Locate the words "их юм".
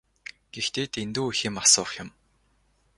1.31-1.55